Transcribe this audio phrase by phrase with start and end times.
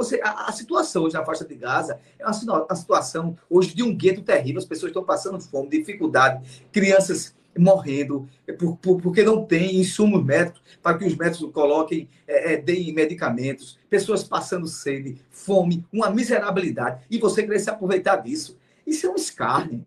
[0.00, 3.82] Você, a, a, situação hoje na faixa de Gaza é uma, uma situação hoje de
[3.82, 4.58] um gueto terrível.
[4.58, 6.42] As pessoas estão passando fome, dificuldade,
[6.72, 8.26] crianças morrendo
[8.58, 12.94] por, por, porque não tem insumos médicos para que os médicos coloquem, é, é, deem
[12.94, 18.56] medicamentos, pessoas passando sede, fome, uma miserabilidade, e você querer se aproveitar disso.
[18.86, 19.84] Isso é um escárnio.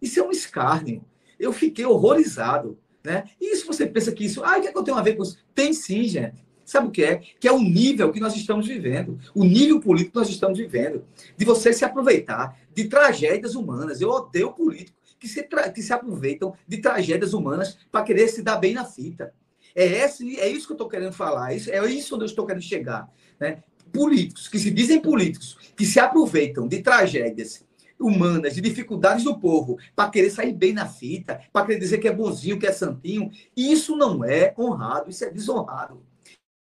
[0.00, 1.04] Isso é um escárnio.
[1.40, 2.78] Eu fiquei horrorizado.
[3.02, 3.24] Né?
[3.40, 5.16] E se você pensa que isso, ah, o que, é que eu tenho a ver
[5.16, 5.38] com isso?
[5.52, 6.45] Tem sim, gente.
[6.66, 7.22] Sabe o que é?
[7.38, 11.04] Que é o nível que nós estamos vivendo, o nível político que nós estamos vivendo,
[11.36, 14.00] de você se aproveitar de tragédias humanas.
[14.00, 18.56] Eu odeio político que se, que se aproveitam de tragédias humanas para querer se dar
[18.56, 19.32] bem na fita.
[19.76, 22.44] É, esse, é isso que eu estou querendo falar, isso, é isso onde eu estou
[22.44, 23.08] querendo chegar.
[23.38, 23.62] Né?
[23.92, 27.64] Políticos que se dizem políticos, que se aproveitam de tragédias
[27.98, 32.08] humanas, de dificuldades do povo, para querer sair bem na fita, para querer dizer que
[32.08, 36.02] é bonzinho, que é santinho, isso não é honrado, isso é desonrado.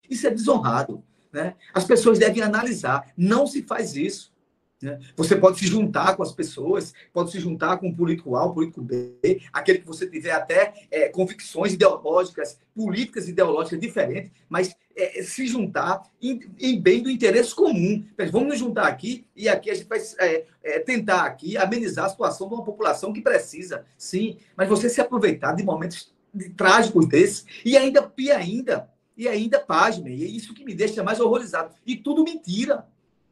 [0.09, 1.03] Isso é desonrado.
[1.31, 1.55] Né?
[1.73, 3.11] As pessoas devem analisar.
[3.15, 4.33] Não se faz isso.
[4.81, 4.97] Né?
[5.15, 8.53] Você pode se juntar com as pessoas, pode se juntar com o político A, o
[8.53, 15.21] político B, aquele que você tiver até é, convicções ideológicas, políticas ideológicas diferentes, mas é,
[15.21, 18.05] se juntar em, em, bem do interesse comum.
[18.31, 22.09] Vamos nos juntar aqui e aqui a gente vai é, é, tentar aqui amenizar a
[22.09, 27.07] situação de uma população que precisa, sim, mas você se aproveitar de momentos de, trágicos
[27.07, 31.19] desses e ainda e ainda e ainda pasme, e é isso que me deixa mais
[31.19, 31.73] horrorizado.
[31.85, 32.87] E tudo mentira,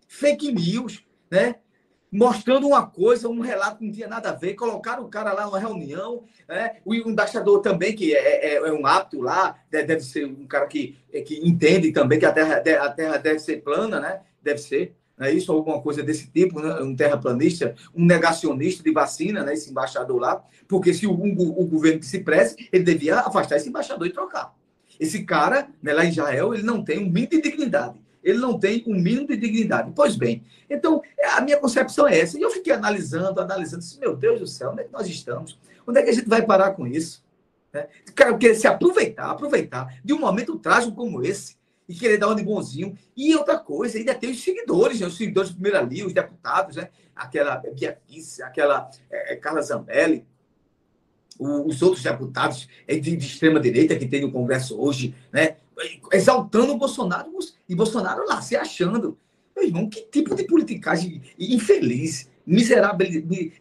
[0.05, 1.55] fake news né?
[2.11, 5.45] mostrando uma coisa, um relato que não tinha nada a ver, colocaram o cara lá
[5.45, 6.77] numa reunião, né?
[6.83, 10.97] o embaixador também, que é, é, é um apto lá, deve ser um cara que,
[11.11, 14.19] é, que entende também que a terra, a terra deve ser plana, né?
[14.43, 16.81] deve ser, é isso, alguma coisa desse tipo, né?
[16.81, 19.53] um terraplanista, um negacionista de vacina, né?
[19.53, 23.55] esse embaixador lá, porque se o, o, o governo que se preze, ele devia afastar
[23.55, 24.53] esse embaixador e trocar.
[24.99, 28.59] Esse cara, né, lá em Israel, ele não tem um mínimo de dignidade ele não
[28.59, 29.93] tem um mínimo de dignidade.
[29.95, 31.01] Pois bem, então
[31.35, 32.37] a minha concepção é essa.
[32.37, 35.57] E eu fiquei analisando, analisando, disse, meu Deus do céu, onde é que nós estamos?
[35.87, 37.23] Onde é que a gente vai parar com isso?
[37.71, 37.87] Né?
[38.13, 41.55] Quero querer se aproveitar, aproveitar de um momento trágico como esse
[41.87, 42.97] e querer dar um de bonzinho.
[43.15, 45.07] E outra coisa, ainda tem os seguidores, né?
[45.07, 46.89] os seguidores do primeiro ali, os deputados, né?
[47.15, 50.25] aquela Biaquice, aquela é, Carla Zambelli,
[51.39, 55.57] os outros deputados de, de extrema direita que tem no Congresso hoje, né?
[56.11, 57.31] exaltando o Bolsonaro
[57.67, 59.17] e Bolsonaro lá se achando.
[59.55, 63.07] Meu irmão, que tipo de politicagem infeliz, miserável,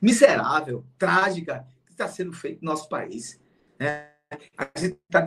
[0.01, 3.41] miserável trágica que está sendo feito no nosso país.
[3.79, 4.09] Né?
[4.57, 5.25] A gente está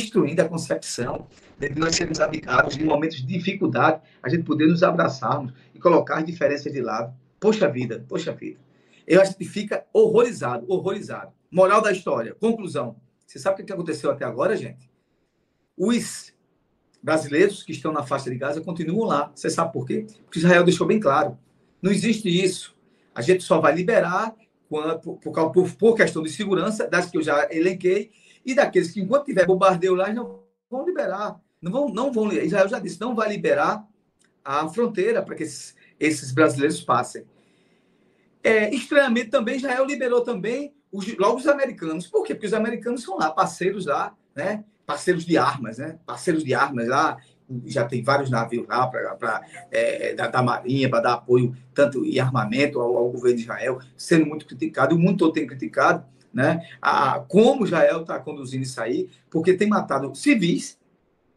[0.00, 4.82] destruindo a concepção de nós sermos amigáveis em momentos de dificuldade, a gente poder nos
[4.82, 7.14] abraçarmos e colocar as diferenças de lado.
[7.38, 8.67] Poxa vida, poxa vida.
[9.08, 11.32] Eu acho que fica horrorizado, horrorizado.
[11.50, 12.96] Moral da história, conclusão.
[13.26, 14.90] Você sabe o que aconteceu até agora, gente?
[15.74, 16.34] Os
[17.02, 19.32] brasileiros que estão na faixa de Gaza continuam lá.
[19.34, 20.06] Você sabe por quê?
[20.24, 21.38] Porque Israel deixou bem claro.
[21.80, 22.76] Não existe isso.
[23.14, 24.34] A gente só vai liberar
[24.68, 25.00] por,
[25.52, 28.10] por, por, questão de segurança, das que eu já elenquei,
[28.44, 31.40] e daqueles que, enquanto tiver bombardeio lá, não vão liberar.
[31.62, 32.30] Não vão, não vão.
[32.30, 33.86] Israel já disse, não vai liberar
[34.44, 37.24] a fronteira para que esses, esses, brasileiros passem.
[38.42, 42.06] É, estranhamente, também, Israel liberou também os, logo os americanos.
[42.06, 42.34] Por quê?
[42.34, 44.64] Porque os americanos são lá, parceiros lá, né?
[44.88, 45.98] parceiros de armas, né?
[46.06, 47.18] Parceiros de armas lá,
[47.66, 52.18] já tem vários navios lá para é, da, da, Marinha para dar apoio tanto e
[52.18, 56.66] armamento ao, ao, governo de Israel, sendo muito criticado, o mundo todo tem criticado, né?
[56.80, 60.78] A, como Israel está conduzindo isso aí, porque tem matado civis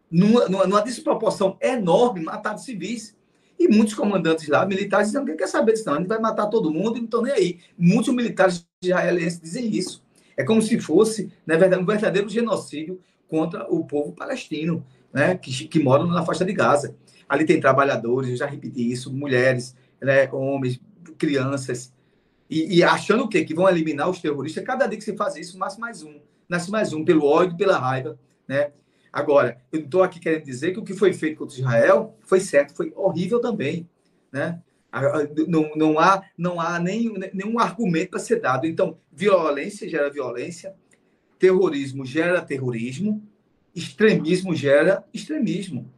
[0.10, 3.18] numa, numa, numa desproporção enorme, matado civis.
[3.62, 6.74] E muitos comandantes lá, militares, não quer saber disso, não, a gente vai matar todo
[6.74, 7.60] mundo e não estão nem aí.
[7.78, 10.04] Muitos militares israelenses dizem isso.
[10.36, 14.84] É como se fosse, na verdade, um verdadeiro genocídio contra o povo palestino,
[15.14, 16.96] né, que, que na faixa de Gaza.
[17.30, 20.82] Ali tem trabalhadores, eu já repeti isso, mulheres, né, homens,
[21.20, 21.94] crianças,
[22.50, 23.46] e, e, achando o quê?
[23.46, 24.64] Que vão eliminar os terroristas.
[24.66, 26.20] Cada dia que se faz isso, nasce mais um.
[26.50, 28.20] Nasce mais um, pelo ódio, pela raiva.
[28.46, 28.72] Né?
[29.12, 32.40] Agora, eu não estou aqui querendo dizer que o que foi feito contra Israel foi
[32.40, 33.90] certo, foi horrível também.
[34.32, 34.62] Né?
[35.48, 38.66] Não, não há, não há nem, nenhum argumento para ser dado.
[38.66, 40.74] Então, violência gera violência,
[41.38, 43.22] terrorismo gera terrorismo,
[43.76, 45.92] extremismo gera extremismo.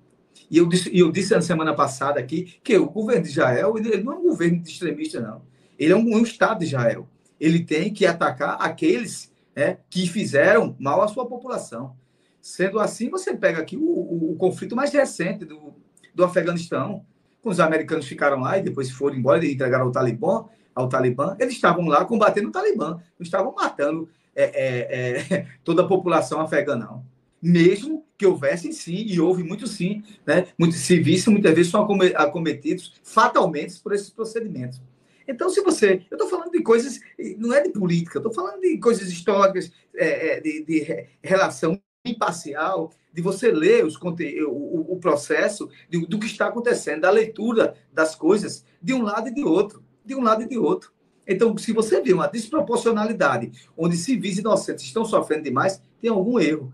[0.49, 4.03] E eu disse, eu disse na semana passada aqui que o governo de Israel ele
[4.03, 5.41] não é um governo de extremista, não.
[5.77, 7.07] Ele é um, um Estado de Israel.
[7.39, 11.95] Ele tem que atacar aqueles né, que fizeram mal à sua população.
[12.43, 15.73] Sendo assim, você pega aqui o, o, o conflito mais recente do,
[16.13, 17.05] do Afeganistão,
[17.41, 20.43] com os americanos ficaram lá e depois foram embora e entregaram ao Talibã,
[20.75, 21.37] ao Talibã.
[21.39, 26.41] Eles estavam lá combatendo o Talibã, não estavam matando é, é, é, toda a população
[26.41, 27.05] afegã, não.
[27.41, 30.47] Mesmo que houvessem sim, e houve muito sim, né?
[30.59, 31.87] muitos civis muitas vezes são
[32.17, 34.81] acometidos fatalmente por esses procedimentos.
[35.25, 36.05] Então, se você.
[36.11, 36.99] Eu estou falando de coisas.
[37.37, 42.91] Não é de política, estou falando de coisas históricas, é, é de, de, relação imparcial,
[43.13, 48.15] de você ler os o, o processo de, do que está acontecendo, da leitura das
[48.15, 49.83] coisas de um lado e de outro.
[50.03, 50.91] De um lado e de outro.
[51.25, 56.73] Então, se você vê uma desproporcionalidade onde civis inocentes estão sofrendo demais, tem algum erro.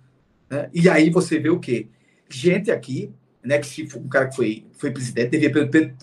[0.49, 0.69] Né?
[0.73, 1.87] E aí você vê o quê?
[2.27, 5.95] Gente aqui, né, que se um cara que foi, foi presidente, devia,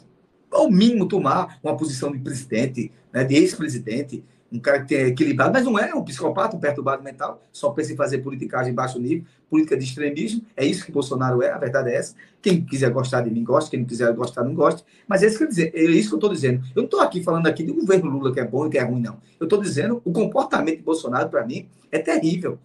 [0.52, 5.52] ao mínimo, tomar uma posição de presidente, né, de ex-presidente, um cara que é equilibrado,
[5.52, 8.98] mas não é um psicopata, um perturbado mental, só pensa em fazer politicagem de baixo
[8.98, 12.14] nível, política de extremismo, é isso que Bolsonaro é, a verdade é essa.
[12.42, 14.82] Quem quiser gostar de mim, gosta, quem não quiser gostar, não gosta.
[15.06, 16.64] Mas é isso que eu, dizer, é isso que eu estou dizendo.
[16.74, 18.82] Eu não estou aqui falando aqui do governo Lula que é bom e que é
[18.82, 19.18] ruim, não.
[19.38, 22.58] Eu estou dizendo o comportamento de Bolsonaro, para mim, é terrível.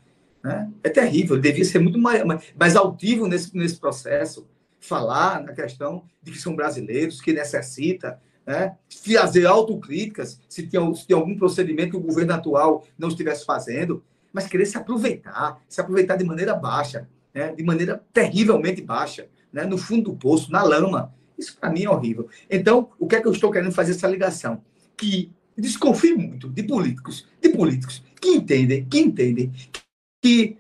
[0.44, 0.70] Né?
[0.84, 2.24] É terrível, ele devia ser muito mais,
[2.58, 4.48] mais altivo nesse, nesse processo,
[4.80, 8.76] falar na questão de que são brasileiros, que necessita, né?
[8.90, 14.04] fazer autocríticas se tem, se tem algum procedimento que o governo atual não estivesse fazendo,
[14.34, 17.54] mas querer se aproveitar, se aproveitar de maneira baixa, né?
[17.54, 19.66] de maneira terrivelmente baixa, né?
[19.66, 21.14] no fundo do poço, na lama.
[21.38, 22.30] Isso para mim é horrível.
[22.50, 24.62] Então, o que é que eu estou querendo fazer essa ligação?
[24.96, 29.52] Que desconfio muito de políticos, de políticos que entendem, que entendem
[30.22, 30.58] que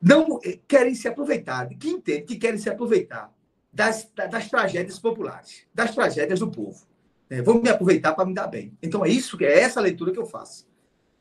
[0.00, 3.32] não querem se aproveitar, que entendem que querem se aproveitar
[3.72, 6.86] das, das tragédias populares, das tragédias do povo.
[7.30, 8.76] É, vou me aproveitar para me dar bem.
[8.82, 10.68] Então é isso que é essa leitura que eu faço.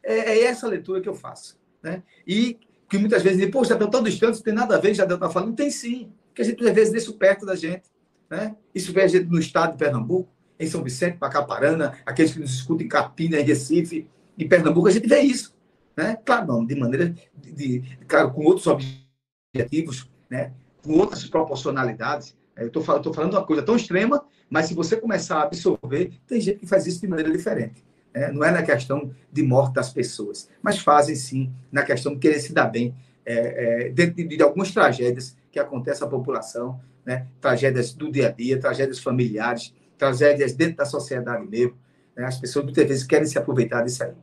[0.04, 1.58] É, é essa leitura que eu faço.
[1.82, 2.04] Né?
[2.28, 2.60] E
[2.90, 5.56] que muitas vezes dizem, poxa, tão distante, não tem nada a ver, já está falando.
[5.56, 7.84] Tem sim, porque a gente às vezes deixa perto da gente.
[8.30, 8.56] Né?
[8.76, 12.54] Isso vê a gente no estado de Pernambuco, em São Vicente, Pacaparana, aqueles que nos
[12.54, 14.08] escutam em Capina, em Recife,
[14.38, 15.56] em Pernambuco, a gente vê isso.
[15.96, 16.18] Né?
[16.26, 20.52] Claro, não, de maneira, de, de, claro, com outros objetivos, né?
[20.84, 22.36] com outras proporcionalidades.
[22.56, 26.60] Eu estou falando uma coisa tão extrema, mas se você começar a absorver, tem gente
[26.60, 27.84] que faz isso de maneira diferente.
[28.14, 28.32] Né?
[28.32, 32.40] Não é na questão de morte das pessoas, mas fazem sim na questão de querer
[32.40, 32.94] se dar bem
[33.26, 37.28] é, é, dentro de, de, algumas tragédias que acontecem à população, né?
[37.40, 41.78] tragédias do dia a dia, tragédias familiares, tragédias dentro da sociedade mesmo.
[42.16, 42.26] Né?
[42.26, 44.14] As pessoas muitas vezes querem se aproveitar disso aí.